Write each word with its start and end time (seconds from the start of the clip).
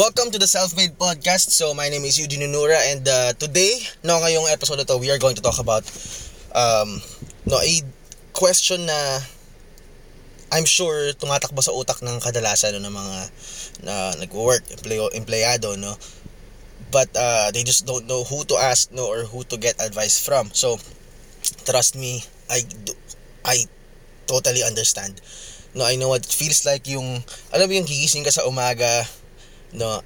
Welcome 0.00 0.32
to 0.32 0.40
the 0.40 0.48
Self-Made 0.48 0.96
Podcast. 0.96 1.52
So, 1.52 1.76
my 1.76 1.92
name 1.92 2.08
is 2.08 2.16
Eugene 2.16 2.48
Nunura 2.48 2.80
and 2.88 3.04
uh, 3.04 3.36
today, 3.36 3.84
no, 4.00 4.16
ngayong 4.16 4.48
episode 4.48 4.80
to, 4.80 4.96
we 4.96 5.12
are 5.12 5.20
going 5.20 5.36
to 5.36 5.44
talk 5.44 5.60
about 5.60 5.84
um, 6.56 7.04
no, 7.44 7.60
a 7.60 7.84
question 8.32 8.88
na 8.88 9.20
I'm 10.48 10.64
sure 10.64 11.12
tumatakbo 11.20 11.60
sa 11.60 11.76
utak 11.76 12.00
ng 12.00 12.16
kadalasan 12.16 12.80
no, 12.80 12.88
ng 12.88 12.96
mga 12.96 13.16
na 13.84 13.94
nagwo-work, 14.24 14.72
empleo, 14.72 15.12
empleyado, 15.12 15.76
no? 15.76 15.92
But 16.88 17.12
uh, 17.12 17.52
they 17.52 17.60
just 17.60 17.84
don't 17.84 18.08
know 18.08 18.24
who 18.24 18.48
to 18.48 18.56
ask 18.56 18.88
no 18.96 19.04
or 19.04 19.28
who 19.28 19.44
to 19.52 19.60
get 19.60 19.76
advice 19.84 20.16
from. 20.16 20.48
So, 20.56 20.80
trust 21.68 21.92
me, 21.92 22.24
I 22.48 22.64
do, 22.64 22.96
I 23.44 23.68
totally 24.24 24.64
understand. 24.64 25.20
No, 25.76 25.84
I 25.84 26.00
know 26.00 26.08
what 26.08 26.24
it 26.24 26.32
feels 26.32 26.64
like 26.64 26.88
yung 26.88 27.20
alam 27.52 27.68
mo 27.68 27.76
yung 27.76 27.84
gigising 27.84 28.24
ka 28.24 28.32
sa 28.32 28.48
umaga, 28.48 29.04
no, 29.76 30.02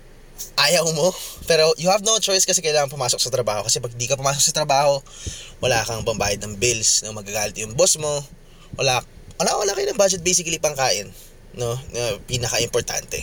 ayaw 0.58 0.84
mo, 0.92 1.14
pero 1.46 1.70
you 1.78 1.88
have 1.90 2.02
no 2.02 2.18
choice 2.18 2.44
kasi 2.44 2.60
kailangan 2.60 2.90
pumasok 2.90 3.20
sa 3.22 3.30
trabaho. 3.30 3.62
Kasi 3.62 3.78
pag 3.78 3.94
di 3.94 4.06
ka 4.10 4.18
pumasok 4.18 4.42
sa 4.42 4.54
trabaho, 4.54 4.98
wala 5.62 5.80
kang 5.86 6.02
pambayad 6.02 6.42
ng 6.42 6.58
bills, 6.58 7.06
no, 7.06 7.14
magagalit 7.14 7.54
yung 7.58 7.74
boss 7.78 7.96
mo, 7.96 8.22
wala 8.74 9.00
wala 9.38 9.50
wala 9.58 9.72
kayo 9.74 9.90
ng 9.90 9.98
budget 9.98 10.22
basically 10.22 10.58
pangkain, 10.58 11.10
no, 11.54 11.74
no 11.94 12.02
pinaka-importante. 12.26 13.22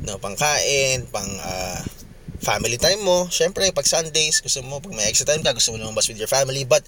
No, 0.00 0.16
pangkain, 0.16 1.04
pang 1.12 1.28
uh, 1.28 1.80
family 2.40 2.80
time 2.80 3.04
mo, 3.04 3.28
syempre 3.28 3.68
pag 3.70 3.84
Sundays, 3.84 4.40
gusto 4.40 4.64
mo 4.64 4.80
pag 4.80 4.96
may 4.96 5.12
extra 5.12 5.28
time 5.28 5.44
ka, 5.44 5.52
gusto 5.52 5.76
mo 5.76 5.76
lumabas 5.76 6.08
with 6.08 6.16
your 6.16 6.30
family, 6.30 6.64
but 6.64 6.80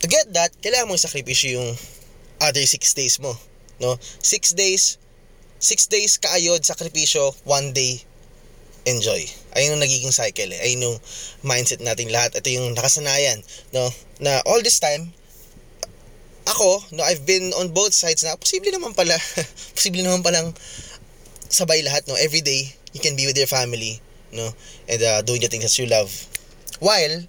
to 0.00 0.06
get 0.08 0.24
that, 0.32 0.48
kailangan 0.64 0.88
mong 0.88 1.00
sakripisyo 1.00 1.60
yung 1.60 1.70
other 2.40 2.64
6 2.64 2.72
days 2.96 3.20
mo, 3.20 3.36
no? 3.80 4.00
6 4.24 4.56
days 4.56 4.96
6 5.58 5.92
days 5.92 6.20
kaayod, 6.20 6.60
sakripisyo, 6.62 7.32
1 7.44 7.72
day 7.72 8.04
enjoy. 8.86 9.26
Ayun 9.58 9.76
yung 9.76 9.82
nagiging 9.82 10.14
cycle 10.14 10.48
eh. 10.54 10.60
Ayun 10.62 10.86
yung 10.86 10.98
mindset 11.42 11.82
nating 11.82 12.08
lahat. 12.14 12.38
Ito 12.38 12.48
yung 12.48 12.72
nakasanayan, 12.78 13.42
no? 13.74 13.90
Na 14.22 14.40
all 14.46 14.62
this 14.62 14.78
time, 14.78 15.10
ako, 16.46 16.78
no, 16.94 17.02
I've 17.02 17.26
been 17.26 17.50
on 17.58 17.74
both 17.74 17.90
sides 17.90 18.22
na 18.22 18.38
posible 18.38 18.70
naman 18.70 18.94
pala, 18.94 19.18
posible 19.76 20.06
naman 20.06 20.22
palang 20.22 20.54
sabay 21.50 21.82
lahat, 21.82 22.06
no? 22.06 22.14
Every 22.14 22.40
day, 22.40 22.70
you 22.94 23.02
can 23.02 23.18
be 23.18 23.26
with 23.26 23.36
your 23.36 23.50
family, 23.50 23.98
no? 24.30 24.54
And 24.86 25.02
uh, 25.02 25.20
doing 25.26 25.42
the 25.42 25.50
things 25.50 25.66
that 25.66 25.76
you 25.82 25.90
love 25.90 26.14
while 26.78 27.26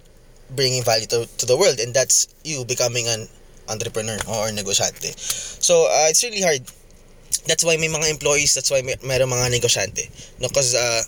bringing 0.54 0.86
value 0.86 1.10
to, 1.10 1.26
to 1.26 1.44
the 1.44 1.58
world 1.58 1.76
and 1.80 1.92
that's 1.92 2.28
you 2.44 2.64
becoming 2.64 3.04
an 3.08 3.28
entrepreneur 3.68 4.16
or 4.30 4.48
negosyante. 4.54 5.12
So, 5.60 5.90
uh, 5.90 6.08
it's 6.08 6.22
really 6.22 6.40
hard 6.40 6.62
that's 7.46 7.62
why 7.62 7.76
may 7.76 7.88
mga 7.88 8.10
employees, 8.10 8.54
that's 8.54 8.70
why 8.70 8.82
may 8.82 8.96
mayroong 9.04 9.30
mga 9.30 9.52
negosyante. 9.52 10.08
No, 10.40 10.48
cause 10.48 10.74
uh, 10.74 11.02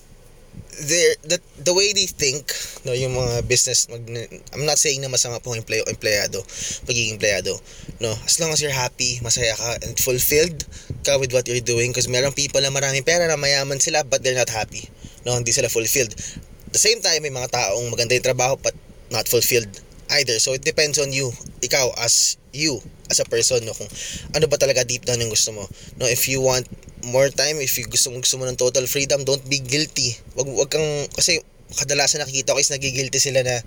they 0.87 1.14
the, 1.25 1.39
the 1.64 1.75
way 1.75 1.92
they 1.92 2.06
think, 2.06 2.53
no, 2.84 2.92
yung 2.92 3.17
mga 3.17 3.48
business, 3.48 3.89
mag, 3.89 4.05
I'm 4.55 4.67
not 4.67 4.78
saying 4.78 5.00
na 5.00 5.09
masama 5.09 5.42
po 5.42 5.56
empleo, 5.56 5.84
empleyado, 5.91 6.41
pagiging 6.87 7.19
empleyado. 7.19 7.59
No, 8.00 8.12
as 8.25 8.39
long 8.41 8.50
as 8.50 8.62
you're 8.62 8.75
happy, 8.75 9.19
masaya 9.20 9.56
ka, 9.56 9.83
and 9.83 9.98
fulfilled 9.98 10.64
ka 11.05 11.19
with 11.19 11.33
what 11.33 11.48
you're 11.48 11.64
doing, 11.64 11.91
because 11.91 12.09
merong 12.09 12.37
people 12.37 12.61
na 12.61 12.70
maraming 12.70 13.05
pera 13.05 13.28
na 13.28 13.37
mayaman 13.37 13.81
sila, 13.81 14.05
but 14.05 14.22
they're 14.22 14.39
not 14.39 14.50
happy. 14.50 14.89
No, 15.27 15.37
hindi 15.37 15.53
sila 15.53 15.69
fulfilled. 15.69 16.17
the 16.72 16.78
same 16.78 17.03
time, 17.03 17.22
may 17.22 17.34
mga 17.34 17.50
taong 17.50 17.91
maganda 17.91 18.15
yung 18.15 18.27
trabaho, 18.27 18.55
but 18.62 18.75
not 19.11 19.27
fulfilled 19.27 19.70
either. 20.15 20.39
So 20.39 20.55
it 20.55 20.62
depends 20.62 20.98
on 20.98 21.12
you, 21.12 21.34
ikaw 21.62 21.91
as 21.98 22.39
you 22.53 22.79
as 23.11 23.19
a 23.23 23.27
person 23.27 23.62
no 23.62 23.75
kung 23.75 23.91
ano 24.34 24.45
ba 24.47 24.56
talaga 24.59 24.87
deep 24.87 25.06
down 25.06 25.23
yung 25.23 25.33
gusto 25.33 25.55
mo. 25.55 25.65
No 25.98 26.06
if 26.06 26.27
you 26.27 26.43
want 26.43 26.67
more 27.06 27.33
time, 27.33 27.59
if 27.65 27.77
you 27.81 27.89
gusto 27.89 28.12
mo 28.12 28.20
gusto 28.20 28.37
mo 28.37 28.45
ng 28.45 28.59
total 28.59 28.84
freedom, 28.84 29.25
don't 29.25 29.43
be 29.48 29.62
guilty. 29.62 30.17
Wag 30.37 30.48
wag 30.51 30.71
kang 30.71 31.09
kasi 31.15 31.41
kadalasan 31.71 32.23
nakikita 32.23 32.53
ko 32.53 32.59
is 32.59 32.75
nagigilty 32.75 33.23
sila 33.23 33.47
na 33.47 33.62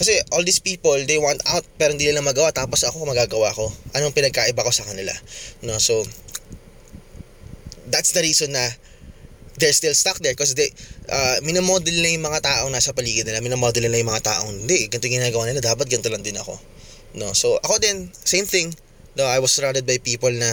kasi 0.00 0.16
all 0.32 0.40
these 0.40 0.64
people, 0.64 0.96
they 1.04 1.20
want 1.20 1.44
out 1.44 1.60
pero 1.76 1.92
hindi 1.92 2.08
nila 2.08 2.24
magawa 2.24 2.48
tapos 2.56 2.88
ako 2.88 3.04
magagawa 3.04 3.52
ko. 3.52 3.68
Anong 3.92 4.16
pinagkaiba 4.16 4.64
ko 4.64 4.72
sa 4.72 4.88
kanila? 4.88 5.12
No, 5.60 5.76
so 5.76 6.00
that's 7.92 8.16
the 8.16 8.24
reason 8.24 8.56
na 8.56 8.64
they're 9.60 9.76
still 9.76 9.92
stuck 9.92 10.16
there 10.24 10.32
because 10.32 10.56
they 10.56 10.72
uh, 11.12 11.36
minamodel 11.44 11.92
na 12.00 12.08
yung 12.08 12.24
mga 12.24 12.40
taong 12.40 12.72
nasa 12.72 12.96
paligid 12.96 13.28
nila 13.28 13.44
minamodel 13.44 13.84
nila 13.84 14.00
yung 14.00 14.08
mga 14.08 14.24
taong 14.24 14.64
hindi 14.64 14.88
ganito 14.88 15.10
ginagawa 15.10 15.44
nila 15.50 15.60
dapat 15.60 15.84
ganito 15.90 16.08
lang 16.08 16.24
din 16.24 16.38
ako 16.40 16.56
no 17.16 17.32
so 17.34 17.58
ako 17.62 17.80
din 17.82 18.10
same 18.12 18.46
thing. 18.46 18.74
No 19.18 19.26
I 19.26 19.42
was 19.42 19.50
surrounded 19.50 19.82
by 19.84 19.98
people 19.98 20.30
na 20.30 20.46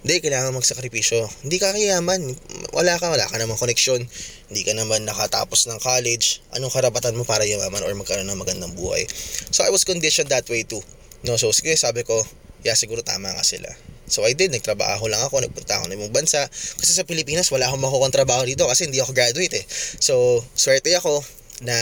hindi 0.00 0.24
kailangan 0.24 0.56
magsakripisyo. 0.56 1.28
Hindi 1.44 1.60
ka 1.60 1.76
kayaman. 1.76 2.24
Wala 2.72 2.96
ka 2.96 3.12
wala 3.12 3.28
ka 3.28 3.36
namang 3.36 3.60
connection 3.60 4.00
hindi 4.48 4.64
ka 4.64 4.72
naman 4.72 5.04
nakatapos 5.04 5.68
ng 5.68 5.76
college. 5.84 6.40
Anong 6.56 6.72
karapatan 6.72 7.12
mo 7.12 7.28
para 7.28 7.44
yumaman 7.44 7.84
or 7.84 7.92
magkaroon 7.92 8.32
ng 8.32 8.40
magandang 8.40 8.72
buhay? 8.72 9.04
So 9.52 9.60
I 9.60 9.68
was 9.68 9.84
conditioned 9.84 10.32
that 10.32 10.48
way 10.48 10.64
too. 10.64 10.80
No 11.20 11.36
so 11.36 11.52
sige 11.52 11.76
sabi 11.76 12.00
ko 12.00 12.16
yeah 12.64 12.74
siguro 12.74 13.04
tama 13.04 13.28
nga 13.28 13.44
sila. 13.44 13.68
So 14.08 14.24
I 14.24 14.32
did, 14.32 14.50
nagtrabaho 14.56 15.04
lang 15.06 15.20
ako, 15.20 15.44
nagpunta 15.44 15.78
ako 15.78 15.92
ng 15.92 16.00
ibang 16.00 16.24
bansa. 16.24 16.48
Kasi 16.50 16.96
sa 16.96 17.04
Pilipinas, 17.04 17.52
wala 17.52 17.68
akong 17.68 17.84
makukuha 17.84 18.08
trabaho 18.08 18.42
dito 18.48 18.64
kasi 18.64 18.88
hindi 18.88 19.04
ako 19.04 19.12
graduate 19.12 19.52
eh. 19.52 19.64
So, 20.00 20.40
swerte 20.56 20.88
ako 20.96 21.20
na 21.60 21.76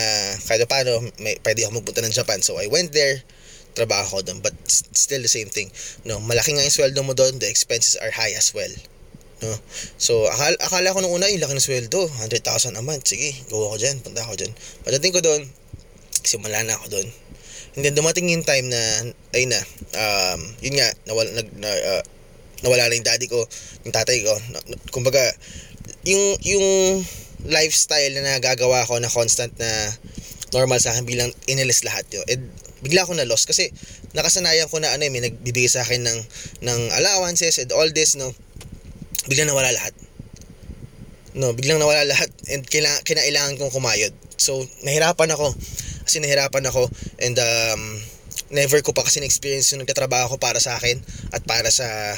kahit 0.45 0.67
paano, 0.67 1.07
may, 1.23 1.39
pwede 1.41 1.65
ako 1.65 1.81
magpunta 1.81 2.03
ng 2.03 2.13
Japan. 2.13 2.43
So 2.43 2.59
I 2.59 2.67
went 2.67 2.91
there, 2.91 3.23
trabaho 3.77 4.19
ko 4.19 4.25
doon. 4.25 4.41
But 4.41 4.57
still 4.67 5.21
the 5.21 5.31
same 5.31 5.53
thing. 5.53 5.69
No, 6.09 6.17
malaki 6.25 6.57
nga 6.57 6.65
yung 6.65 6.73
sweldo 6.73 7.05
mo 7.05 7.13
doon, 7.13 7.37
the 7.37 7.47
expenses 7.47 8.01
are 8.01 8.11
high 8.11 8.33
as 8.33 8.57
well. 8.57 8.73
No? 9.45 9.53
So, 10.01 10.25
akala, 10.33 10.57
akala 10.65 10.97
ko 10.97 11.05
nung 11.05 11.13
una, 11.13 11.29
yung 11.29 11.45
laki 11.45 11.53
ng 11.53 11.61
sweldo, 11.61 12.09
100,000 12.09 12.81
a 12.81 12.83
month. 12.83 13.05
Sige, 13.13 13.37
go 13.53 13.69
ako 13.69 13.77
dyan, 13.77 14.01
punta 14.01 14.25
ako 14.25 14.35
dyan. 14.41 14.53
Pagdating 14.89 15.13
ko 15.13 15.21
doon, 15.21 15.41
simula 16.25 16.65
na 16.65 16.73
ako 16.81 16.97
doon. 16.97 17.09
And 17.77 17.85
then 17.85 17.93
dumating 17.93 18.33
yung 18.33 18.49
time 18.49 18.73
na, 18.73 18.81
ay 19.37 19.45
na, 19.45 19.61
um, 20.01 20.41
yun 20.65 20.81
nga, 20.81 20.89
nawala, 21.05 21.29
nag, 21.37 21.49
na, 21.61 21.69
uh, 21.69 22.03
nawala 22.65 22.89
na 22.89 22.97
yung 22.97 23.05
daddy 23.05 23.29
ko, 23.29 23.45
yung 23.85 23.93
tatay 23.93 24.25
ko. 24.25 24.33
Kumbaga, 24.89 25.21
yung, 26.09 26.41
yung 26.41 26.67
lifestyle 27.45 28.17
na 28.17 28.41
nagagawa 28.41 28.89
ko 28.89 28.97
na 28.97 29.13
constant 29.13 29.53
na 29.61 29.69
normal 30.57 30.81
sa 30.81 30.97
akin 30.97 31.05
bilang 31.05 31.29
inilis 31.45 31.85
lahat 31.85 32.09
yun. 32.09 32.25
And 32.33 32.49
bigla 32.87 33.03
ako 33.03 33.19
na 33.19 33.27
lost 33.27 33.51
kasi 33.51 33.75
nakasanayan 34.15 34.71
ko 34.71 34.79
na 34.79 34.95
ano, 34.95 35.03
eh, 35.03 35.11
may 35.11 35.19
nagbibigay 35.19 35.67
sa 35.67 35.83
akin 35.83 36.07
ng, 36.07 36.19
ng 36.63 36.81
allowances 36.95 37.59
and 37.59 37.75
all 37.75 37.91
this, 37.91 38.15
no. 38.15 38.31
Biglang 39.27 39.51
nawala 39.51 39.75
lahat. 39.75 39.91
No, 41.35 41.51
biglang 41.53 41.83
nawala 41.83 42.07
lahat 42.07 42.31
and 42.47 42.63
kina, 42.71 42.89
kinailangan 43.03 43.59
kong 43.59 43.75
kumayod. 43.75 44.15
So, 44.39 44.63
nahirapan 44.87 45.35
ako. 45.35 45.51
Kasi 46.07 46.23
nahirapan 46.23 46.71
ako 46.71 46.87
and 47.19 47.35
um, 47.43 47.83
never 48.55 48.79
ko 48.87 48.95
pa 48.95 49.03
kasi 49.03 49.19
na-experience 49.19 49.75
yung 49.75 49.83
nagtatrabaho 49.83 50.31
ko 50.31 50.37
para 50.39 50.63
sa 50.63 50.79
akin 50.79 51.03
at 51.35 51.43
para 51.43 51.67
sa 51.75 52.15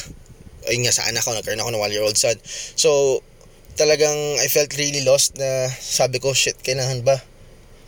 ayun 0.69 0.85
nga 0.85 0.93
sa 0.93 1.09
anak 1.09 1.25
ko, 1.25 1.33
nagkaroon 1.33 1.65
ako 1.65 1.73
ng 1.73 1.81
one 1.81 1.93
year 1.97 2.05
old 2.05 2.21
son. 2.21 2.37
So, 2.77 3.21
talagang 3.79 4.43
I 4.43 4.51
felt 4.53 4.75
really 4.77 5.07
lost 5.07 5.39
na 5.41 5.71
sabi 5.73 6.21
ko, 6.21 6.37
shit, 6.37 6.61
kailangan 6.61 7.07
ba? 7.07 7.17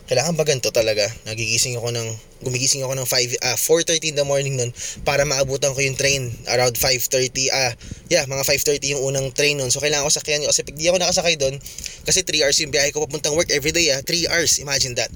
Kailangan 0.09 0.33
ba 0.33 0.43
ganito 0.47 0.73
talaga? 0.73 1.05
Nagigising 1.29 1.77
ako 1.77 1.93
ng, 1.93 2.07
gumigising 2.41 2.81
ako 2.85 2.97
ng 2.97 3.07
5, 3.07 3.37
uh, 3.41 3.57
4.30 3.57 4.11
in 4.11 4.15
the 4.17 4.25
morning 4.25 4.57
nun 4.57 4.73
para 5.05 5.25
maabutan 5.25 5.73
ko 5.73 5.79
yung 5.81 5.97
train 5.97 6.29
around 6.49 6.75
5.30, 6.77 7.53
ah, 7.53 7.69
uh, 7.69 7.71
yeah, 8.11 8.23
mga 8.27 8.43
5.30 8.43 8.93
yung 8.97 9.01
unang 9.07 9.31
train 9.31 9.57
nun. 9.57 9.69
So, 9.69 9.79
kailangan 9.79 10.05
ko 10.05 10.11
sakyan 10.11 10.43
kasi 10.43 10.65
pag 10.65 10.75
di 10.75 10.85
ako 10.89 10.97
nakasakay 10.99 11.35
doon, 11.39 11.55
kasi 12.03 12.25
3 12.25 12.43
hours 12.43 12.57
yung 12.59 12.73
biyahe 12.73 12.89
ko 12.91 13.05
papuntang 13.05 13.37
work 13.37 13.49
every 13.53 13.71
day, 13.71 13.93
ah, 13.93 14.01
3 14.03 14.27
hours, 14.33 14.59
imagine 14.59 14.97
that. 14.97 15.09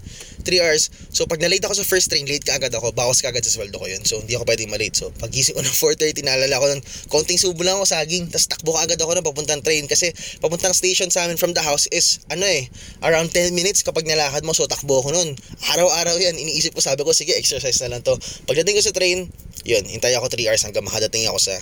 3 0.45 0.61
hours. 0.61 0.93
So, 1.09 1.25
pag 1.25 1.41
na-late 1.41 1.65
ako 1.65 1.81
sa 1.81 1.85
first 1.85 2.13
train, 2.13 2.29
late 2.29 2.45
ka 2.45 2.61
agad 2.61 2.69
ako, 2.69 2.93
bawas 2.93 3.17
ka 3.19 3.33
agad 3.33 3.41
sa 3.41 3.49
sweldo 3.49 3.81
ko 3.81 3.89
yun. 3.89 4.05
So, 4.05 4.21
hindi 4.21 4.37
ako 4.37 4.45
pwedeng 4.45 4.69
ma-late. 4.69 4.93
So, 4.93 5.09
pag 5.17 5.33
gising 5.33 5.57
ko 5.57 5.65
ng 5.65 5.73
4.30, 5.73 6.21
naalala 6.21 6.55
ko 6.61 6.67
ng 6.69 6.81
konting 7.09 7.41
subo 7.41 7.65
lang 7.65 7.81
ako 7.81 7.89
saging, 7.89 8.29
tapos 8.29 8.45
takbo 8.45 8.77
ka 8.77 8.85
agad 8.85 8.99
ako 9.01 9.17
ng 9.17 9.25
papuntang 9.25 9.61
train 9.65 9.89
kasi 9.89 10.13
papuntang 10.37 10.77
station 10.77 11.09
sa 11.09 11.25
amin 11.25 11.41
from 11.41 11.57
the 11.57 11.63
house 11.65 11.89
is, 11.89 12.21
ano 12.29 12.45
eh, 12.45 12.69
around 13.01 13.33
10 13.33 13.57
minutes 13.57 13.81
kapag 13.81 14.05
nalakad 14.05 14.45
mo, 14.45 14.53
so 14.53 14.69
takbo 14.69 15.01
ko 15.01 15.09
nun. 15.09 15.33
Araw-araw 15.73 16.21
yan, 16.21 16.37
iniisip 16.37 16.77
ko, 16.77 16.85
sabi 16.85 17.01
ko, 17.01 17.14
sige, 17.15 17.33
exercise 17.39 17.79
na 17.87 17.95
lang 17.95 18.03
to. 18.03 18.19
Pagdating 18.45 18.75
ko 18.75 18.83
sa 18.83 18.91
train, 18.91 19.31
yun, 19.63 19.83
hintay 19.87 20.13
ako 20.19 20.27
3 20.27 20.51
hours 20.51 20.63
hanggang 20.67 20.83
makadating 20.83 21.25
ako 21.31 21.39
sa 21.39 21.55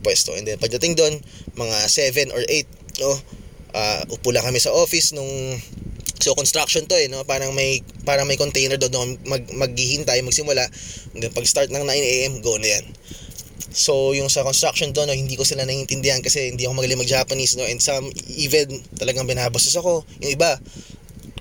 pwesto. 0.00 0.32
And 0.32 0.48
then, 0.48 0.56
pagdating 0.56 0.96
doon, 0.96 1.20
mga 1.54 1.76
7 1.86 2.32
or 2.32 2.40
8, 2.40 3.04
no, 3.04 3.12
uh, 3.76 4.00
upo 4.08 4.32
lang 4.32 4.48
kami 4.48 4.58
sa 4.58 4.72
office 4.72 5.12
nung 5.12 5.28
So 6.24 6.32
construction 6.32 6.88
to 6.88 6.96
eh 6.96 7.12
no, 7.12 7.20
parang 7.28 7.52
may 7.52 7.84
parang 8.08 8.24
may 8.24 8.40
container 8.40 8.80
doon 8.80 9.20
mag 9.28 9.44
maghihintay 9.44 10.24
magsimula. 10.24 10.64
And 11.12 11.20
then 11.20 11.36
pag 11.36 11.44
start 11.44 11.68
ng 11.68 11.84
9 11.84 11.90
AM 11.90 12.40
go 12.40 12.56
na 12.56 12.80
yan. 12.80 12.84
So 13.68 14.16
yung 14.16 14.32
sa 14.32 14.40
construction 14.40 14.96
doon 14.96 15.12
no, 15.12 15.14
hindi 15.18 15.36
ko 15.36 15.44
sila 15.44 15.68
naiintindihan 15.68 16.24
kasi 16.24 16.48
hindi 16.48 16.64
ako 16.64 16.80
magaling 16.80 16.96
mag-Japanese 16.96 17.60
no 17.60 17.68
and 17.68 17.76
some 17.82 18.08
even 18.40 18.80
talagang 18.96 19.28
binabastos 19.28 19.76
ako. 19.76 20.08
Yung 20.24 20.32
iba 20.32 20.56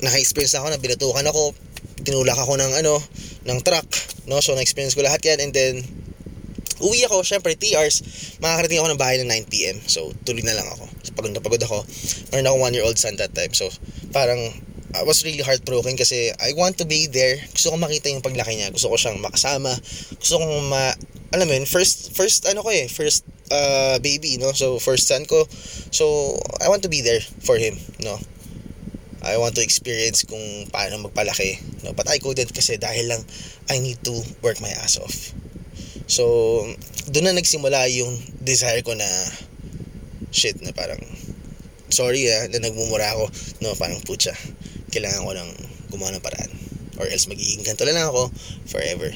naka-experience 0.03 0.59
ako 0.59 0.67
na 0.67 0.75
binatukan 0.75 1.25
ako, 1.31 1.55
tinulak 2.03 2.37
ako 2.37 2.59
ng 2.59 2.71
ano, 2.83 2.99
ng 3.47 3.59
truck, 3.63 3.87
no? 4.27 4.39
So 4.43 4.55
na-experience 4.55 4.95
ko 4.95 5.03
lahat 5.03 5.23
'yan 5.23 5.39
and 5.43 5.53
then 5.55 5.75
Uwi 6.83 7.07
ako, 7.07 7.23
syempre 7.23 7.55
3 7.55 7.79
hours, 7.79 8.03
makakarating 8.43 8.83
ako 8.83 8.91
ng 8.91 8.99
bahay 8.99 9.15
ng 9.15 9.29
9pm. 9.31 9.79
So, 9.87 10.11
tuloy 10.27 10.43
na 10.43 10.51
lang 10.51 10.67
ako. 10.67 10.83
So, 10.99 11.15
pagod 11.15 11.31
na 11.31 11.39
pagod 11.39 11.63
ako. 11.63 11.87
Meron 12.35 12.49
ako 12.51 12.57
1 12.59 12.75
year 12.75 12.83
old 12.83 12.99
son 12.99 13.15
that 13.15 13.31
time. 13.31 13.55
So, 13.55 13.71
parang 14.11 14.51
I 14.93 15.01
was 15.07 15.23
really 15.23 15.41
heartbroken 15.41 15.95
kasi 15.95 16.35
I 16.37 16.51
want 16.59 16.75
to 16.83 16.85
be 16.85 17.07
there. 17.07 17.39
Gusto 17.55 17.71
ko 17.71 17.79
makita 17.79 18.11
yung 18.11 18.19
paglaki 18.19 18.59
niya. 18.59 18.69
Gusto 18.75 18.91
ko 18.91 18.99
siyang 18.99 19.23
makasama. 19.23 19.71
Gusto 20.19 20.43
kong 20.43 20.67
ma... 20.67 20.91
Alam 21.33 21.49
mo 21.49 21.53
yun, 21.57 21.65
first, 21.65 22.13
first 22.13 22.45
ano 22.45 22.61
ko 22.61 22.69
eh, 22.69 22.85
first 22.85 23.25
uh, 23.49 23.97
baby, 24.03 24.37
no? 24.37 24.53
So, 24.53 24.77
first 24.77 25.09
son 25.09 25.25
ko. 25.25 25.47
So, 25.89 26.35
I 26.61 26.69
want 26.69 26.85
to 26.85 26.91
be 26.91 27.01
there 27.01 27.23
for 27.41 27.57
him, 27.57 27.79
no? 28.03 28.21
I 29.23 29.39
want 29.39 29.55
to 29.55 29.63
experience 29.63 30.27
kung 30.27 30.67
paano 30.67 31.07
magpalaki. 31.07 31.63
No? 31.87 31.95
But 31.95 32.11
I 32.11 32.19
couldn't 32.19 32.51
kasi 32.51 32.75
dahil 32.75 33.07
lang 33.07 33.23
I 33.71 33.79
need 33.79 34.03
to 34.03 34.13
work 34.43 34.59
my 34.59 34.71
ass 34.83 34.99
off. 34.99 35.31
So, 36.11 36.23
doon 37.07 37.31
na 37.31 37.39
nagsimula 37.39 37.87
yung 37.95 38.19
desire 38.43 38.83
ko 38.83 38.91
na 38.91 39.07
shit 40.35 40.59
na 40.59 40.75
parang 40.75 40.99
sorry 41.87 42.27
ah, 42.27 42.51
na 42.51 42.59
nagmumura 42.59 43.15
ako. 43.15 43.25
No, 43.63 43.71
parang 43.79 44.03
putya. 44.03 44.35
Kailangan 44.91 45.23
ko 45.23 45.31
lang 45.31 45.49
gumawa 45.87 46.11
ng 46.11 46.25
paraan. 46.25 46.51
Or 46.99 47.07
else 47.07 47.31
magiging 47.31 47.63
ganito 47.63 47.87
lang 47.87 48.03
ako 48.03 48.27
forever. 48.67 49.09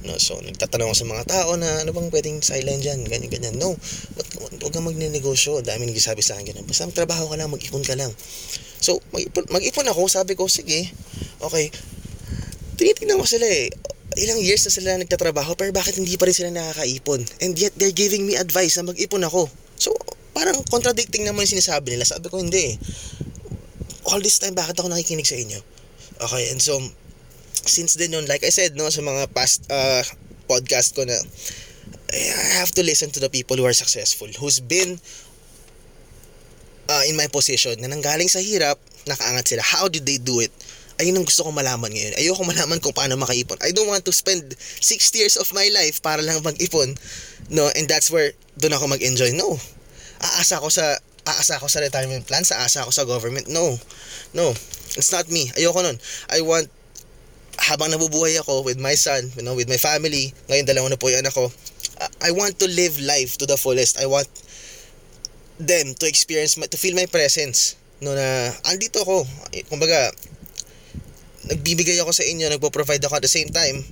No, 0.00 0.16
so 0.16 0.40
nagtatanong 0.40 0.88
ako 0.88 0.96
sa 0.96 1.10
mga 1.12 1.24
tao 1.28 1.50
na 1.60 1.84
ano 1.84 1.92
bang 1.92 2.08
pwedeng 2.08 2.40
sideline 2.40 2.80
dyan, 2.80 3.04
ganyan, 3.04 3.28
ganyan. 3.28 3.54
No, 3.60 3.76
wag, 4.16 4.28
wag 4.64 4.72
kang 4.72 4.88
magne-negosyo. 4.88 5.60
Dami 5.60 5.84
nagsasabi 5.84 6.24
sa 6.24 6.40
akin 6.40 6.56
ganun. 6.56 6.64
Basta 6.64 6.88
trabaho 6.88 7.28
ka 7.28 7.36
lang, 7.36 7.52
mag-ipon 7.52 7.84
ka 7.84 7.92
lang. 8.00 8.08
So, 8.80 9.04
mag-ipon, 9.12 9.44
mag-ipon 9.52 9.86
ako, 9.92 10.08
sabi 10.08 10.32
ko, 10.34 10.48
sige, 10.48 10.88
okay. 11.44 11.68
Tinitingnan 12.80 13.20
ko 13.20 13.28
sila 13.28 13.44
eh. 13.44 13.68
Ilang 14.16 14.40
years 14.42 14.66
na 14.66 14.72
sila 14.72 14.96
nagtatrabaho, 14.96 15.54
pero 15.54 15.70
bakit 15.70 16.00
hindi 16.00 16.16
pa 16.16 16.26
rin 16.26 16.34
sila 16.34 16.50
nakakaipon? 16.50 17.20
And 17.44 17.54
yet, 17.60 17.76
they're 17.76 17.94
giving 17.94 18.24
me 18.24 18.40
advice 18.40 18.80
na 18.80 18.88
mag-ipon 18.88 19.22
ako. 19.22 19.52
So, 19.76 19.92
parang 20.32 20.64
contradicting 20.66 21.28
naman 21.28 21.44
yung 21.44 21.60
sinasabi 21.60 21.94
nila. 21.94 22.08
Sabi 22.08 22.32
ko, 22.32 22.40
hindi 22.40 22.74
eh. 22.74 22.76
All 24.08 24.24
this 24.24 24.40
time, 24.40 24.56
bakit 24.56 24.80
ako 24.80 24.88
nakikinig 24.88 25.28
sa 25.28 25.36
inyo? 25.36 25.60
Okay, 26.20 26.50
and 26.50 26.58
so, 26.58 26.80
since 27.68 28.00
then 28.00 28.16
yun, 28.16 28.24
like 28.26 28.42
I 28.42 28.50
said, 28.50 28.74
no, 28.74 28.88
sa 28.88 29.04
mga 29.04 29.28
past 29.36 29.68
uh, 29.68 30.02
podcast 30.48 30.96
ko 30.96 31.04
na, 31.04 31.16
I 32.10 32.58
have 32.58 32.74
to 32.74 32.82
listen 32.82 33.14
to 33.14 33.20
the 33.22 33.30
people 33.30 33.54
who 33.54 33.68
are 33.68 33.76
successful, 33.76 34.26
who's 34.40 34.58
been 34.58 34.98
uh, 36.90 37.04
in 37.06 37.14
my 37.14 37.30
position 37.30 37.78
na 37.78 37.86
nanggaling 37.86 38.26
sa 38.26 38.42
hirap, 38.42 38.76
nakaangat 39.06 39.46
sila. 39.46 39.62
How 39.62 39.86
did 39.86 40.02
they 40.02 40.18
do 40.18 40.42
it? 40.42 40.50
Ayun 41.00 41.16
ang 41.16 41.24
gusto 41.24 41.46
kong 41.46 41.56
malaman 41.56 41.88
ngayon. 41.88 42.12
Ayoko 42.20 42.44
malaman 42.44 42.76
kung 42.82 42.92
paano 42.92 43.16
makaipon. 43.16 43.56
I 43.64 43.72
don't 43.72 43.88
want 43.88 44.04
to 44.04 44.12
spend 44.12 44.52
60 44.52 45.16
years 45.16 45.36
of 45.40 45.48
my 45.56 45.64
life 45.72 46.04
para 46.04 46.20
lang 46.20 46.42
mag-ipon. 46.44 46.92
No, 47.48 47.70
and 47.72 47.88
that's 47.88 48.12
where 48.12 48.36
doon 48.60 48.76
ako 48.76 48.92
mag-enjoy. 48.92 49.32
No. 49.32 49.56
Aasa 50.20 50.60
ako 50.60 50.68
sa 50.68 51.00
aasa 51.24 51.56
ako 51.56 51.72
sa 51.72 51.80
retirement 51.80 52.26
plan, 52.28 52.44
sa 52.44 52.60
aasa 52.60 52.84
ako 52.84 52.92
sa 52.92 53.08
government. 53.08 53.48
No. 53.48 53.80
No. 54.36 54.52
It's 54.98 55.08
not 55.14 55.24
me. 55.32 55.48
Ayoko 55.56 55.80
nun. 55.80 55.96
I 56.28 56.44
want 56.44 56.68
habang 57.60 57.92
nabubuhay 57.92 58.36
ako 58.40 58.64
with 58.64 58.76
my 58.76 58.96
son, 58.96 59.32
you 59.36 59.44
know, 59.44 59.56
with 59.56 59.68
my 59.68 59.80
family, 59.80 60.32
ngayon 60.48 60.68
dalawa 60.68 60.92
na 60.92 61.00
po 61.00 61.08
yung 61.12 61.24
anak 61.24 61.32
ko, 61.32 61.48
I 62.24 62.32
want 62.32 62.56
to 62.60 62.66
live 62.68 62.96
life 63.04 63.36
to 63.40 63.44
the 63.44 63.60
fullest. 63.60 64.00
I 64.00 64.08
want 64.08 64.28
them 65.60 65.92
to 65.94 66.08
experience, 66.08 66.56
to 66.56 66.78
feel 66.80 66.96
my 66.96 67.06
presence. 67.06 67.76
No 68.00 68.16
na, 68.16 68.48
andito 68.64 69.04
ako. 69.04 69.28
Kumbaga, 69.68 70.08
nagbibigay 71.48 72.00
ako 72.00 72.12
sa 72.16 72.24
inyo, 72.24 72.48
nagpo-provide 72.48 73.04
ako 73.04 73.20
at 73.20 73.24
the 73.24 73.32
same 73.32 73.52
time, 73.52 73.84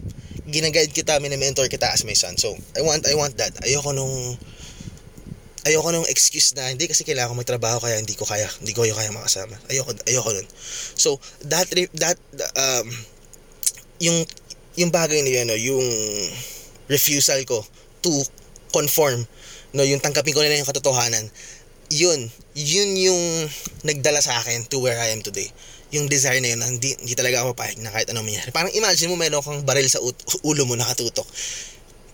ginaguide 0.48 0.92
kita, 0.92 1.20
mini-mentor 1.20 1.68
kita 1.68 1.92
as 1.92 2.08
my 2.08 2.16
son. 2.16 2.36
So, 2.40 2.56
I 2.76 2.80
want, 2.80 3.04
I 3.04 3.12
want 3.12 3.36
that. 3.36 3.52
Ayoko 3.64 3.92
nung, 3.92 4.36
ayoko 5.68 5.92
nung 5.92 6.08
excuse 6.08 6.56
na 6.56 6.72
hindi 6.72 6.88
kasi 6.88 7.04
kailangan 7.04 7.36
ko 7.36 7.40
magtrabaho 7.44 7.84
kaya 7.84 8.00
hindi 8.00 8.16
ko 8.16 8.24
kaya, 8.24 8.48
hindi 8.64 8.72
ko 8.72 8.88
kaya 8.88 9.12
makasama. 9.12 9.60
Ayoko, 9.68 9.92
ayoko 10.08 10.30
nun. 10.32 10.48
So, 10.96 11.20
that, 11.48 11.68
that, 12.00 12.16
um, 12.56 12.88
yung, 14.00 14.24
yung 14.78 14.88
bagay 14.88 15.20
na 15.20 15.30
yun, 15.30 15.46
no, 15.52 15.58
yung 15.58 15.84
refusal 16.88 17.44
ko 17.44 17.60
to 18.00 18.12
conform, 18.72 19.28
no, 19.76 19.84
yung 19.84 20.00
tangkapin 20.00 20.32
ko 20.32 20.40
na 20.40 20.56
yung 20.56 20.68
katotohanan, 20.68 21.28
yun, 21.88 22.28
yun 22.52 22.90
yung 22.96 23.22
nagdala 23.84 24.20
sa 24.20 24.36
akin 24.40 24.68
to 24.68 24.80
where 24.80 24.96
I 25.00 25.12
am 25.16 25.24
today. 25.24 25.48
Yung 25.88 26.08
desire 26.08 26.40
na 26.40 26.52
yun, 26.52 26.60
hindi, 26.60 26.92
hindi 27.00 27.16
talaga 27.16 27.40
ako 27.44 27.56
papayag 27.56 27.80
na 27.80 27.88
kahit 27.88 28.12
anong 28.12 28.28
mangyari. 28.28 28.52
Parang 28.52 28.72
imagine 28.76 29.08
mo 29.08 29.16
meron 29.16 29.40
kang 29.40 29.64
baril 29.64 29.88
sa 29.88 30.00
ulo 30.44 30.62
mo 30.68 30.76
nakatutok. 30.76 31.24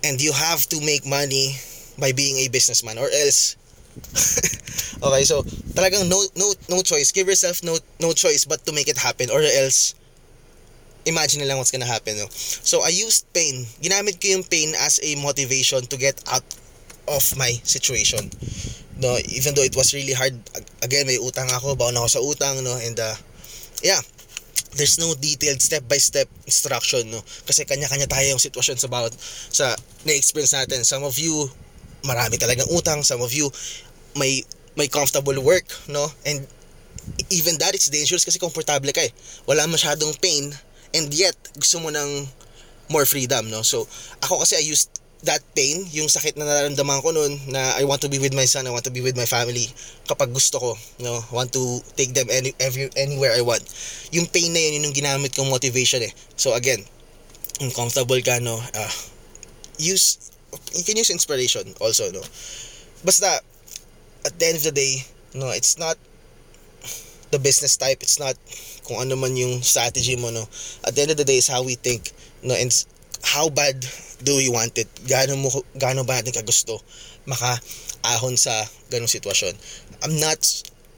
And 0.06 0.20
you 0.22 0.30
have 0.30 0.62
to 0.70 0.78
make 0.78 1.02
money 1.02 1.58
by 1.98 2.14
being 2.14 2.38
a 2.42 2.46
businessman 2.50 2.98
or 2.98 3.10
else 3.10 3.58
okay, 5.06 5.22
so 5.22 5.46
talagang 5.70 6.10
no 6.10 6.18
no 6.34 6.50
no 6.66 6.82
choice. 6.82 7.14
Give 7.14 7.30
yourself 7.30 7.62
no 7.62 7.78
no 8.02 8.10
choice 8.10 8.42
but 8.42 8.58
to 8.66 8.74
make 8.74 8.90
it 8.90 8.98
happen 8.98 9.30
or 9.30 9.38
else 9.38 9.94
imagine 11.06 11.38
na 11.38 11.46
lang 11.46 11.62
what's 11.62 11.70
gonna 11.70 11.86
happen. 11.86 12.18
No? 12.18 12.26
So 12.34 12.82
I 12.82 12.90
used 12.90 13.30
pain. 13.30 13.70
Ginamit 13.78 14.18
ko 14.18 14.34
yung 14.34 14.42
pain 14.42 14.74
as 14.82 14.98
a 14.98 15.14
motivation 15.22 15.86
to 15.86 15.94
get 15.94 16.18
out 16.26 16.42
of 17.06 17.22
my 17.38 17.54
situation 17.62 18.34
no 19.02 19.18
even 19.30 19.54
though 19.54 19.66
it 19.66 19.74
was 19.74 19.90
really 19.94 20.14
hard 20.14 20.34
again 20.82 21.06
may 21.06 21.18
utang 21.18 21.50
ako 21.50 21.74
baon 21.74 21.98
ako 21.98 22.08
sa 22.08 22.20
utang 22.22 22.62
no 22.62 22.78
and 22.78 22.98
uh, 23.02 23.14
yeah 23.82 23.98
there's 24.76 24.98
no 24.98 25.14
detailed 25.14 25.62
step 25.62 25.86
by 25.86 25.96
step 25.98 26.26
instruction 26.46 27.06
no 27.10 27.22
kasi 27.46 27.62
kanya-kanya 27.66 28.10
tayo 28.10 28.26
yung 28.34 28.42
sitwasyon 28.42 28.78
sa 28.78 28.90
bawat 28.90 29.14
sa 29.50 29.74
na-experience 30.04 30.54
natin. 30.54 30.82
Some 30.82 31.06
of 31.06 31.14
you 31.16 31.48
marami 32.04 32.36
talagang 32.36 32.68
utang 32.74 33.00
some 33.00 33.24
of 33.24 33.32
you 33.32 33.48
may 34.18 34.44
may 34.76 34.90
comfortable 34.90 35.34
work 35.40 35.64
no 35.88 36.04
and 36.28 36.44
even 37.30 37.56
that 37.56 37.72
it's 37.72 37.88
dangerous 37.88 38.26
kasi 38.26 38.36
komportable 38.36 38.90
ka 38.90 39.02
eh. 39.02 39.12
Wala 39.46 39.64
masyadong 39.70 40.14
pain 40.18 40.52
and 40.94 41.08
yet 41.14 41.34
gusto 41.56 41.80
mo 41.80 41.90
ng 41.90 42.26
more 42.90 43.06
freedom 43.06 43.48
no. 43.48 43.62
So 43.62 43.86
ako 44.26 44.42
kasi 44.42 44.58
I 44.58 44.64
used 44.66 44.90
that 45.24 45.40
pain, 45.56 45.84
yung 45.90 46.08
sakit 46.08 46.36
na 46.36 46.44
nararamdaman 46.44 47.00
ko 47.00 47.10
noon 47.12 47.32
na 47.48 47.76
I 47.80 47.84
want 47.88 48.04
to 48.04 48.12
be 48.12 48.20
with 48.20 48.36
my 48.36 48.44
son, 48.44 48.68
I 48.68 48.72
want 48.72 48.84
to 48.84 48.94
be 48.94 49.00
with 49.00 49.16
my 49.16 49.24
family 49.24 49.68
kapag 50.04 50.32
gusto 50.32 50.60
ko, 50.60 50.70
know, 51.00 51.20
want 51.32 51.52
to 51.56 51.80
take 51.96 52.12
them 52.12 52.28
any, 52.28 52.52
every, 52.60 52.92
anywhere 52.96 53.32
I 53.32 53.40
want. 53.40 53.64
Yung 54.12 54.28
pain 54.28 54.52
na 54.52 54.60
yun, 54.60 54.80
yun 54.80 54.92
yung 54.92 54.96
ginamit 54.96 55.32
kong 55.32 55.48
motivation 55.48 56.04
eh. 56.04 56.12
So 56.36 56.52
again, 56.52 56.84
uncomfortable 57.60 58.20
ka, 58.20 58.40
no, 58.40 58.60
uh, 58.60 58.94
use, 59.80 60.30
you 60.76 60.84
can 60.84 60.96
use 61.00 61.10
inspiration 61.10 61.72
also, 61.80 62.12
no. 62.12 62.20
Basta, 63.04 63.40
at 64.24 64.34
the 64.38 64.44
end 64.44 64.56
of 64.60 64.64
the 64.68 64.76
day, 64.76 65.04
no, 65.34 65.50
it's 65.50 65.80
not 65.80 65.96
the 67.32 67.40
business 67.40 67.76
type, 67.76 67.98
it's 68.04 68.20
not 68.20 68.36
kung 68.84 69.00
ano 69.00 69.16
man 69.16 69.36
yung 69.36 69.64
strategy 69.64 70.16
mo, 70.16 70.28
no. 70.28 70.44
At 70.84 70.94
the 70.94 71.02
end 71.02 71.10
of 71.12 71.18
the 71.18 71.24
day, 71.24 71.40
is 71.40 71.48
how 71.48 71.64
we 71.64 71.74
think, 71.74 72.12
no, 72.44 72.54
and 72.54 72.70
how 73.24 73.48
bad 73.48 73.80
do 74.20 74.36
we 74.36 74.52
want 74.52 74.76
it? 74.76 74.88
Gaano 75.08 75.40
mo 75.40 75.48
gaano 75.74 76.04
ba 76.04 76.20
natin 76.20 76.36
kagusto 76.36 76.80
maka-ahon 77.24 78.36
sa 78.36 78.52
ganung 78.92 79.08
sitwasyon? 79.08 79.56
I'm 80.04 80.20
not 80.20 80.40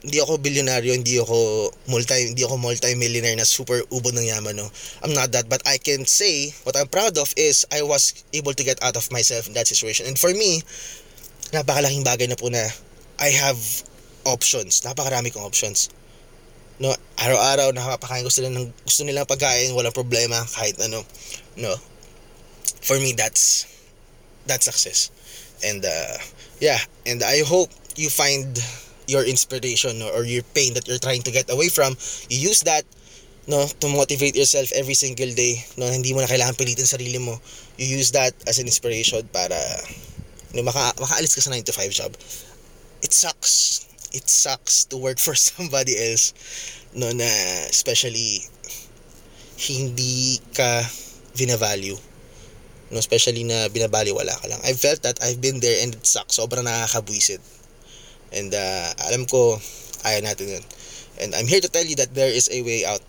hindi 0.03 0.21
ako 0.21 0.37
bilyonaryo, 0.37 0.93
hindi 0.93 1.17
ako 1.17 1.71
multi 1.89 2.31
hindi 2.31 2.43
ako 2.45 2.61
multi-millionaire 2.61 3.33
na 3.33 3.47
super 3.47 3.81
ubod 3.89 4.13
ng 4.13 4.29
yaman 4.29 4.53
no. 4.59 4.67
I'm 5.01 5.15
not 5.15 5.33
that 5.33 5.49
but 5.49 5.63
I 5.65 5.81
can 5.81 6.05
say 6.05 6.53
what 6.67 6.77
I'm 6.77 6.91
proud 6.91 7.17
of 7.17 7.33
is 7.33 7.65
I 7.73 7.81
was 7.81 8.13
able 8.35 8.53
to 8.53 8.63
get 8.63 8.77
out 8.83 8.99
of 8.99 9.09
myself 9.09 9.47
in 9.47 9.57
that 9.57 9.65
situation. 9.65 10.05
And 10.05 10.19
for 10.19 10.29
me, 10.29 10.61
napakalaking 11.55 12.05
bagay 12.05 12.29
na 12.29 12.37
po 12.37 12.51
na 12.51 12.67
I 13.17 13.33
have 13.33 13.57
options. 14.27 14.85
Napakarami 14.85 15.33
kong 15.33 15.47
options. 15.47 15.89
No, 16.77 16.93
araw-araw 17.17 17.73
nakapakain 17.73 18.21
ko 18.21 18.29
sila 18.29 18.53
ng 18.53 18.69
gusto 18.85 19.01
nilang 19.01 19.25
pagkain, 19.25 19.73
walang 19.73 19.97
problema 19.97 20.45
kahit 20.45 20.77
ano. 20.77 21.01
No, 21.57 21.73
for 22.87 22.95
me 22.97 23.11
that's 23.11 23.67
that's 24.47 24.65
success. 24.65 25.11
And 25.63 25.83
uh, 25.83 26.17
yeah 26.61 26.79
and 27.05 27.21
i 27.21 27.43
hope 27.45 27.69
you 27.97 28.09
find 28.09 28.57
your 29.07 29.23
inspiration 29.23 30.01
or 30.01 30.23
your 30.23 30.43
pain 30.53 30.73
that 30.75 30.87
you're 30.87 31.01
trying 31.01 31.21
to 31.23 31.31
get 31.31 31.51
away 31.51 31.69
from. 31.69 31.95
You 32.29 32.49
use 32.51 32.61
that 32.63 32.83
no 33.47 33.67
to 33.79 33.87
motivate 33.87 34.35
yourself 34.35 34.71
every 34.75 34.93
single 34.93 35.31
day. 35.31 35.63
No 35.75 35.87
hindi 35.87 36.13
mo 36.13 36.19
na 36.19 36.27
kailangan 36.27 36.55
pilitin 36.59 36.87
sarili 36.87 37.19
mo. 37.19 37.39
You 37.79 37.87
use 37.87 38.11
that 38.11 38.35
as 38.47 38.59
an 38.59 38.67
inspiration 38.67 39.23
para 39.31 39.57
no, 40.55 40.63
maka, 40.63 40.95
makaalis 40.99 41.35
ka 41.35 41.41
sa 41.43 41.51
9 41.51 41.63
to 41.67 41.73
5 41.75 41.91
job. 41.91 42.11
It 43.03 43.11
sucks. 43.11 43.87
It 44.11 44.27
sucks 44.27 44.87
to 44.91 44.99
work 44.99 45.19
for 45.19 45.35
somebody 45.51 45.95
else 45.95 46.31
no 46.95 47.11
na 47.11 47.27
especially 47.67 48.43
hindi 49.57 50.39
ka 50.53 50.85
vina-value 51.35 51.97
no 52.91 52.99
especially 52.99 53.43
na 53.43 53.67
binabaliwala 53.67 54.31
ka 54.39 54.47
lang. 54.47 54.61
I 54.63 54.73
felt 54.73 55.03
that 55.03 55.19
I've 55.19 55.43
been 55.43 55.59
there 55.59 55.83
and 55.83 55.95
it 55.95 56.05
sucks. 56.07 56.39
Sobrang 56.39 56.63
nakakabwisit. 56.63 57.43
And 58.31 58.51
uh, 58.51 58.89
alam 59.07 59.27
ko 59.27 59.59
ayaw 60.07 60.23
natin 60.23 60.59
yun. 60.59 60.63
And 61.17 61.33
I'm 61.33 61.49
here 61.49 61.63
to 61.63 61.71
tell 61.71 61.83
you 61.83 61.97
that 61.97 62.13
there 62.13 62.29
is 62.29 62.47
a 62.53 62.61
way 62.61 62.85
out. 62.85 63.01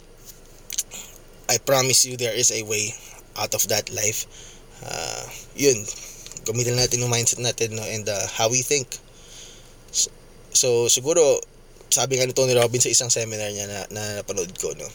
I 1.48 1.58
promise 1.62 2.04
you 2.04 2.16
there 2.16 2.34
is 2.34 2.50
a 2.50 2.64
way 2.64 2.94
out 3.36 3.54
of 3.54 3.68
that 3.68 3.92
life. 3.94 4.26
Uh, 4.82 5.24
yun. 5.54 5.78
Gamitin 6.48 6.78
natin 6.78 7.04
yung 7.04 7.12
mindset 7.12 7.42
natin 7.42 7.76
no, 7.76 7.84
and 7.84 8.08
uh, 8.08 8.26
how 8.34 8.48
we 8.48 8.64
think. 8.64 8.88
So, 9.92 10.08
so 10.50 10.68
siguro 10.88 11.38
sabi 11.88 12.20
nga 12.20 12.28
ni 12.28 12.36
Tony 12.36 12.52
Robbins 12.52 12.84
sa 12.84 12.92
isang 12.92 13.10
seminar 13.12 13.48
niya 13.52 13.68
na, 13.68 13.78
na 13.92 14.02
napanood 14.20 14.52
ko 14.60 14.72
no. 14.76 14.88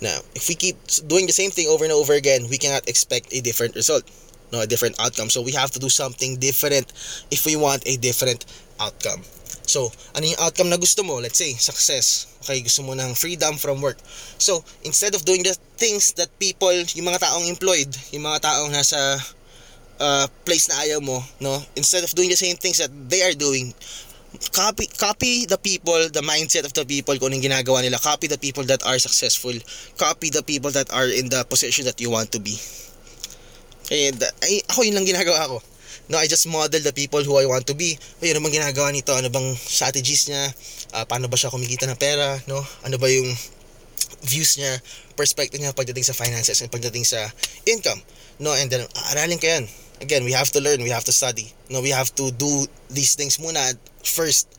Na 0.00 0.18
if 0.34 0.48
we 0.48 0.54
keep 0.54 0.76
doing 1.06 1.26
the 1.26 1.36
same 1.36 1.50
thing 1.50 1.68
over 1.68 1.84
and 1.84 1.92
over 1.92 2.14
again, 2.14 2.46
we 2.50 2.58
cannot 2.58 2.88
expect 2.88 3.32
a 3.32 3.40
different 3.40 3.74
result, 3.74 4.02
no, 4.52 4.60
a 4.62 4.66
different 4.66 4.98
outcome. 5.00 5.30
So 5.30 5.42
we 5.42 5.52
have 5.52 5.70
to 5.72 5.78
do 5.78 5.88
something 5.88 6.36
different 6.36 6.92
if 7.30 7.46
we 7.46 7.56
want 7.56 7.86
a 7.86 7.96
different 7.96 8.44
outcome. 8.80 9.22
So, 9.64 9.88
ano 10.12 10.28
yung 10.28 10.40
outcome 10.44 10.68
na 10.68 10.76
gusto 10.76 11.00
mo? 11.00 11.16
Let's 11.24 11.40
say, 11.40 11.56
success. 11.56 12.28
Okay, 12.44 12.60
gusto 12.60 12.84
mo 12.84 12.92
ng 12.92 13.16
freedom 13.16 13.56
from 13.56 13.80
work. 13.80 13.96
So, 14.36 14.60
instead 14.84 15.16
of 15.16 15.24
doing 15.24 15.40
the 15.40 15.56
things 15.80 16.12
that 16.20 16.28
people, 16.36 16.72
yung 16.92 17.08
mga 17.08 17.24
taong 17.24 17.48
employed, 17.48 17.88
yung 18.12 18.28
mga 18.28 18.44
taong 18.44 18.68
nasa 18.68 19.16
uh, 20.00 20.26
place 20.44 20.68
na 20.68 20.84
ayaw 20.84 21.00
mo, 21.00 21.24
no? 21.40 21.64
Instead 21.80 22.04
of 22.04 22.12
doing 22.12 22.28
the 22.28 22.38
same 22.38 22.60
things 22.60 22.76
that 22.76 22.92
they 23.08 23.24
are 23.24 23.32
doing, 23.32 23.72
copy 24.52 24.86
copy 24.86 25.46
the 25.46 25.58
people, 25.58 25.98
the 26.10 26.22
mindset 26.22 26.64
of 26.64 26.72
the 26.74 26.84
people 26.84 27.14
kung 27.18 27.34
anong 27.34 27.44
ginagawa 27.44 27.82
nila. 27.82 27.98
Copy 27.98 28.26
the 28.26 28.38
people 28.38 28.64
that 28.66 28.82
are 28.86 28.98
successful. 28.98 29.54
Copy 29.98 30.30
the 30.30 30.42
people 30.42 30.70
that 30.70 30.90
are 30.90 31.06
in 31.06 31.30
the 31.30 31.44
position 31.46 31.84
that 31.84 32.00
you 32.00 32.10
want 32.10 32.30
to 32.32 32.40
be. 32.40 32.58
And 33.92 34.16
uh, 34.16 34.46
ay, 34.46 34.64
ako 34.70 34.86
yun 34.86 34.96
lang 34.96 35.06
ginagawa 35.06 35.46
ko. 35.46 35.58
No, 36.08 36.20
I 36.20 36.28
just 36.28 36.44
model 36.44 36.84
the 36.84 36.92
people 36.92 37.24
who 37.24 37.40
I 37.40 37.48
want 37.48 37.64
to 37.72 37.74
be. 37.76 37.96
Ay, 38.20 38.36
ano 38.36 38.44
bang 38.44 38.60
ginagawa 38.60 38.92
nito? 38.92 39.12
Ano 39.16 39.32
bang 39.32 39.56
strategies 39.56 40.28
niya? 40.28 40.52
Ah, 40.92 41.08
paano 41.08 41.32
ba 41.32 41.36
siya 41.36 41.48
kumikita 41.48 41.88
ng 41.88 41.96
pera? 41.96 42.36
No? 42.44 42.60
Ano 42.84 43.00
ba 43.00 43.08
yung 43.08 43.32
views 44.24 44.56
niya, 44.56 44.80
perspective 45.16 45.60
niya 45.60 45.76
pagdating 45.76 46.04
sa 46.04 46.16
finances 46.16 46.60
and 46.64 46.72
pagdating 46.72 47.04
sa 47.04 47.28
income. 47.68 48.00
No, 48.40 48.56
and 48.56 48.72
then 48.72 48.84
aralin 49.12 49.38
ka 49.38 49.48
yan. 49.48 49.64
Again, 50.02 50.24
we 50.24 50.32
have 50.32 50.50
to 50.50 50.60
learn, 50.60 50.82
we 50.82 50.90
have 50.90 51.04
to 51.04 51.14
study. 51.14 51.52
No, 51.70 51.80
we 51.80 51.90
have 51.90 52.14
to 52.16 52.30
do 52.34 52.66
these 52.90 53.14
things 53.14 53.38
muna 53.38 53.78
first 54.02 54.50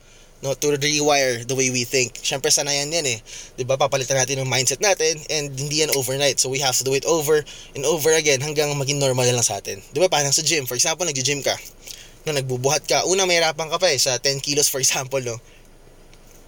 no 0.42 0.52
to 0.52 0.76
rewire 0.76 1.46
the 1.46 1.56
way 1.56 1.70
we 1.70 1.84
think. 1.84 2.20
Syempre 2.20 2.52
sanayan 2.52 2.92
yan 2.92 3.06
eh. 3.08 3.18
'Di 3.56 3.64
ba? 3.64 3.80
Papalitan 3.80 4.20
natin 4.20 4.44
yung 4.44 4.50
mindset 4.50 4.80
natin 4.84 5.16
and 5.32 5.52
hindi 5.56 5.80
yan 5.80 5.92
overnight. 5.96 6.36
So 6.36 6.52
we 6.52 6.60
have 6.60 6.76
to 6.76 6.84
do 6.84 6.92
it 6.92 7.08
over 7.08 7.40
and 7.72 7.82
over 7.88 8.12
again 8.12 8.44
hanggang 8.44 8.68
maging 8.76 9.00
normal 9.00 9.24
lang 9.24 9.40
sa 9.40 9.60
atin. 9.60 9.80
'Di 9.80 9.98
ba? 9.98 10.12
Parang 10.12 10.32
sa 10.32 10.44
gym, 10.44 10.68
for 10.68 10.76
example, 10.76 11.08
nagji-gym 11.08 11.40
ka. 11.40 11.56
No, 12.28 12.36
nagbubuhat 12.36 12.84
ka. 12.84 13.06
Una, 13.08 13.24
mahirapan 13.24 13.70
ka 13.72 13.78
pa 13.80 13.88
eh 13.88 13.98
sa 13.98 14.18
10 14.20 14.42
kilos 14.42 14.68
for 14.68 14.82
example, 14.82 15.22
no. 15.22 15.40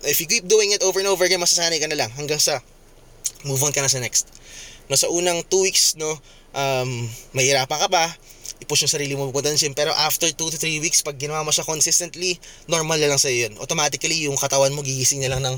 If 0.04 0.20
you 0.22 0.28
keep 0.30 0.46
doing 0.46 0.70
it 0.70 0.84
over 0.84 1.00
and 1.00 1.08
over 1.10 1.24
again, 1.24 1.42
masasanay 1.42 1.80
ka 1.80 1.88
na 1.90 1.98
lang 1.98 2.10
hanggang 2.14 2.38
sa 2.38 2.60
move 3.46 3.62
on 3.64 3.72
ka 3.72 3.82
na 3.82 3.90
sa 3.90 3.98
next. 3.98 4.30
No, 4.86 4.94
sa 4.94 5.10
unang 5.10 5.42
2 5.48 5.64
weeks, 5.64 5.96
no, 5.98 6.18
um, 6.54 6.90
mahirapan 7.34 7.78
ka 7.82 7.88
pa, 7.90 8.04
i-push 8.58 8.86
yung 8.86 8.92
sarili 8.92 9.14
mo 9.14 9.30
pupunta 9.30 9.50
ng 9.54 9.58
gym. 9.58 9.74
Pero 9.74 9.94
after 9.94 10.26
2 10.30 10.34
to 10.34 10.58
3 10.58 10.82
weeks, 10.82 11.02
pag 11.02 11.14
ginawa 11.14 11.46
mo 11.46 11.54
siya 11.54 11.62
consistently, 11.62 12.38
normal 12.66 12.98
na 12.98 13.10
lang 13.14 13.20
sa'yo 13.20 13.48
yun. 13.48 13.54
Automatically, 13.62 14.26
yung 14.26 14.34
katawan 14.34 14.74
mo 14.74 14.82
gigising 14.82 15.22
na 15.22 15.30
lang 15.30 15.42
ng 15.46 15.56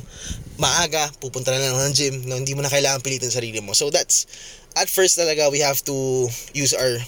maaga, 0.60 1.08
pupunta 1.20 1.52
na 1.52 1.60
lang 1.60 1.76
ng 1.80 1.94
gym, 1.96 2.14
no, 2.28 2.36
hindi 2.36 2.52
mo 2.52 2.60
na 2.60 2.72
kailangan 2.72 3.00
pilitin 3.00 3.32
sarili 3.32 3.60
mo. 3.64 3.72
So 3.72 3.88
that's, 3.88 4.28
at 4.76 4.92
first 4.92 5.16
talaga, 5.16 5.48
we 5.48 5.64
have 5.64 5.80
to 5.88 6.28
use 6.52 6.76
our 6.76 7.00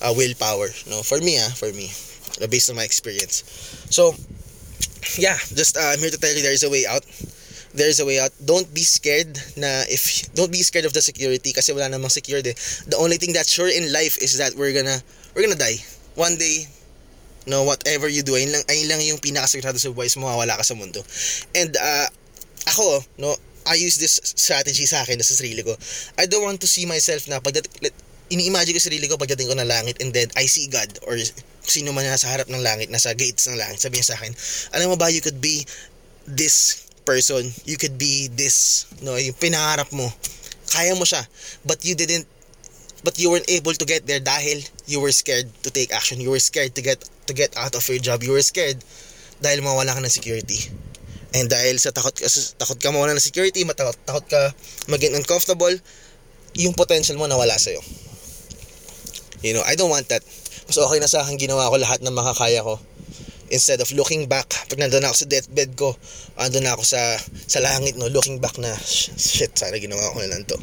uh, 0.00 0.12
willpower. 0.16 0.72
No? 0.88 1.04
For 1.04 1.20
me, 1.20 1.36
ah, 1.40 1.52
for 1.52 1.68
me, 1.76 1.92
uh, 2.40 2.48
based 2.48 2.72
on 2.72 2.76
my 2.80 2.84
experience. 2.88 3.44
So, 3.92 4.16
yeah, 5.20 5.36
just 5.52 5.76
uh, 5.76 5.92
I'm 5.92 6.00
here 6.00 6.10
to 6.10 6.20
tell 6.20 6.32
you 6.32 6.40
there 6.40 6.56
is 6.56 6.64
a 6.64 6.72
way 6.72 6.88
out 6.88 7.04
there's 7.74 7.98
a 7.98 8.06
way 8.06 8.22
out. 8.22 8.30
Don't 8.38 8.70
be 8.72 8.86
scared 8.86 9.34
na 9.58 9.82
if 9.90 10.30
don't 10.32 10.50
be 10.50 10.62
scared 10.62 10.86
of 10.86 10.94
the 10.94 11.02
security 11.02 11.52
kasi 11.52 11.74
wala 11.74 11.90
namang 11.90 12.10
secured 12.10 12.46
eh. 12.46 12.54
The 12.86 12.96
only 12.96 13.18
thing 13.18 13.34
that's 13.34 13.50
sure 13.50 13.66
in 13.66 13.90
life 13.90 14.16
is 14.22 14.38
that 14.38 14.54
we're 14.54 14.72
gonna 14.72 15.02
we're 15.34 15.44
gonna 15.44 15.58
die. 15.58 15.82
One 16.14 16.38
day, 16.38 16.70
no 17.44 17.66
whatever 17.66 18.08
you 18.08 18.22
do, 18.22 18.38
ayun 18.38 18.54
lang 18.54 18.64
ayun 18.70 18.88
lang 18.88 19.00
yung 19.02 19.20
pinakasigurado 19.20 19.76
sa 19.76 19.90
buhay 19.90 20.08
mo, 20.16 20.30
mawawala 20.30 20.56
ka 20.56 20.64
sa 20.64 20.78
mundo. 20.78 21.02
And 21.52 21.74
uh, 21.76 22.08
ako, 22.70 23.04
no, 23.18 23.34
I 23.66 23.76
use 23.76 23.98
this 24.00 24.22
strategy 24.22 24.86
sa 24.86 25.02
akin, 25.02 25.20
sa 25.20 25.36
sarili 25.36 25.60
ko. 25.60 25.74
I 26.16 26.30
don't 26.30 26.44
want 26.44 26.62
to 26.62 26.68
see 26.70 26.86
myself 26.86 27.26
na 27.28 27.42
pagdating 27.42 27.92
ini-imagine 28.32 28.72
ko 28.72 28.80
sa 28.80 28.88
sarili 28.88 29.04
ko 29.04 29.20
pagdating 29.20 29.52
ko 29.52 29.54
ng 29.56 29.68
langit 29.68 30.00
and 30.00 30.14
then 30.16 30.32
I 30.32 30.48
see 30.48 30.70
God 30.72 30.88
or 31.04 31.20
sino 31.64 31.92
man 31.92 32.08
nasa 32.08 32.28
harap 32.28 32.48
ng 32.48 32.60
langit, 32.60 32.88
nasa 32.88 33.12
gates 33.12 33.48
ng 33.48 33.56
langit, 33.56 33.80
sabihin 33.80 34.04
sa 34.04 34.16
akin, 34.16 34.32
alam 34.72 34.92
mo 34.92 34.96
ba, 34.96 35.12
you 35.12 35.20
could 35.20 35.40
be 35.40 35.64
this 36.28 36.88
person, 37.04 37.52
you 37.68 37.76
could 37.76 37.96
be 38.00 38.32
this, 38.32 38.88
no, 39.04 39.16
yung 39.16 39.36
pinangarap 39.36 39.88
mo. 39.92 40.08
Kaya 40.72 40.96
mo 40.96 41.04
siya, 41.04 41.24
but 41.64 41.80
you 41.84 41.92
didn't 41.92 42.24
but 43.04 43.20
you 43.20 43.28
weren't 43.28 43.46
able 43.52 43.76
to 43.76 43.84
get 43.84 44.08
there 44.08 44.18
dahil 44.18 44.64
you 44.88 44.98
were 44.98 45.12
scared 45.12 45.46
to 45.62 45.68
take 45.68 45.92
action. 45.92 46.18
You 46.18 46.32
were 46.32 46.40
scared 46.40 46.72
to 46.74 46.82
get 46.82 47.04
to 47.28 47.32
get 47.36 47.52
out 47.60 47.76
of 47.76 47.84
your 47.84 48.00
job. 48.00 48.24
You 48.24 48.32
were 48.32 48.42
scared 48.42 48.80
dahil 49.44 49.60
mawala 49.60 49.92
ka 49.92 50.00
ng 50.00 50.08
security. 50.08 50.72
And 51.36 51.52
dahil 51.52 51.76
sa 51.76 51.92
takot 51.92 52.16
ka, 52.16 52.26
takot 52.56 52.80
ka 52.80 52.88
mawala 52.88 53.12
ng 53.12 53.20
security, 53.20 53.62
matakot 53.68 54.00
takot 54.08 54.24
ka 54.24 54.40
maging 54.88 55.12
uncomfortable, 55.12 55.76
yung 56.56 56.72
potential 56.72 57.20
mo 57.20 57.28
nawala 57.28 57.60
sa'yo. 57.60 57.84
You 59.44 59.52
know, 59.52 59.64
I 59.68 59.76
don't 59.76 59.92
want 59.92 60.08
that. 60.08 60.24
Mas 60.64 60.80
okay 60.80 60.96
na 60.96 61.10
sa 61.10 61.20
akin 61.20 61.36
ginawa 61.36 61.68
ko 61.68 61.76
lahat 61.76 62.00
ng 62.00 62.16
makakaya 62.16 62.64
ko 62.64 62.80
instead 63.52 63.80
of 63.84 63.92
looking 63.92 64.24
back 64.24 64.48
pag 64.48 64.80
nandun 64.80 65.04
ako 65.04 65.14
sa 65.20 65.28
deathbed 65.28 65.76
ko 65.76 65.92
andun 66.40 66.64
na 66.64 66.72
ako 66.72 66.82
sa 66.82 67.20
sa 67.44 67.60
langit 67.60 67.94
no 68.00 68.08
looking 68.08 68.40
back 68.40 68.56
na 68.56 68.72
shit 68.80 69.52
sana 69.52 69.76
ginawa 69.76 70.10
ko 70.16 70.24
na 70.24 70.32
lang 70.32 70.42
to 70.48 70.56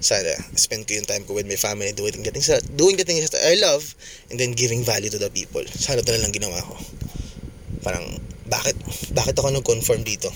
sana 0.00 0.32
spend 0.56 0.88
ko 0.88 0.96
yung 0.96 1.04
time 1.04 1.28
ko 1.28 1.36
with 1.36 1.44
my 1.44 1.60
family 1.60 1.92
doing 1.92 2.16
the 2.16 2.32
things 2.32 2.48
that, 2.48 2.64
doing 2.76 2.96
the 2.96 3.04
things 3.04 3.28
that 3.28 3.44
I 3.44 3.60
love 3.60 3.84
and 4.32 4.40
then 4.40 4.56
giving 4.56 4.80
value 4.80 5.12
to 5.12 5.20
the 5.20 5.28
people. 5.28 5.62
Sana 5.68 6.00
na 6.00 6.20
lang 6.20 6.32
ginawa 6.32 6.56
ko. 6.64 6.74
Parang 7.84 8.16
bakit 8.48 8.74
bakit 9.12 9.36
ako 9.36 9.52
nag-conform 9.52 10.02
dito? 10.02 10.32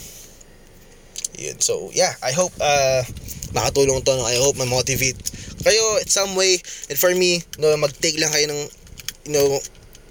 Yun 1.41 1.59
so 1.59 1.91
yeah 1.97 2.15
I 2.23 2.31
hope 2.37 2.53
uh, 2.61 3.03
makatulong 3.57 4.05
to 4.05 4.13
no? 4.15 4.29
I 4.29 4.39
hope 4.39 4.61
ma-motivate 4.61 5.19
kayo 5.65 5.99
in 5.99 6.09
some 6.13 6.37
way. 6.37 6.61
And 6.93 7.01
for 7.01 7.11
me 7.17 7.41
no 7.57 7.73
mag-take 7.81 8.21
lang 8.21 8.31
kayo 8.31 8.53
ng 8.53 8.61
you 9.27 9.33
know 9.33 9.59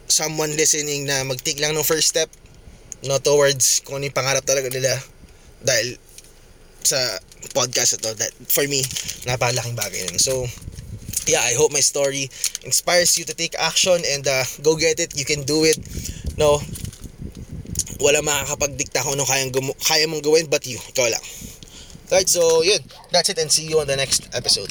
someone 0.10 0.58
listening 0.58 1.06
na 1.06 1.22
mag-take 1.24 1.62
lang 1.62 1.78
ng 1.78 1.86
first 1.86 2.10
step 2.10 2.28
no 3.06 3.22
towards 3.22 3.86
kung 3.86 4.02
ano 4.02 4.10
yung 4.10 4.18
pangarap 4.18 4.44
talaga 4.44 4.74
nila. 4.74 4.98
Dahil 5.64 5.96
sa 6.88 7.00
podcast 7.54 8.00
ito 8.00 8.12
that 8.16 8.32
for 8.48 8.66
me 8.68 8.84
napakalaking 9.28 9.76
bagay 9.76 10.08
yun. 10.08 10.18
So 10.20 10.48
yeah 11.28 11.44
I 11.44 11.56
hope 11.56 11.72
my 11.72 11.84
story 11.84 12.28
inspires 12.64 13.16
you 13.18 13.26
to 13.28 13.36
take 13.36 13.56
action 13.60 14.00
and 14.04 14.24
uh, 14.28 14.44
go 14.62 14.76
get 14.76 15.00
it. 15.00 15.16
You 15.16 15.26
can 15.26 15.44
do 15.44 15.64
it. 15.64 15.80
No? 16.36 16.60
Wala 18.04 18.20
makakapagdikta 18.20 19.04
kung 19.06 19.16
ano 19.16 19.24
kayang 19.24 19.52
gumu- 19.54 19.78
kaya 19.80 20.08
mong 20.10 20.24
gawin 20.24 20.48
but 20.52 20.66
you 20.68 20.80
ikaw 20.92 21.08
lang. 21.08 21.24
Alright, 22.12 22.30
so 22.30 22.62
yun. 22.62 22.84
That's 23.10 23.30
it 23.32 23.40
and 23.40 23.50
see 23.50 23.66
you 23.66 23.80
on 23.80 23.88
the 23.88 23.98
next 23.98 24.30
episode. 24.36 24.70